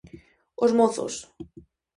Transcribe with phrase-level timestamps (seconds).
[0.63, 1.13] Os mozos.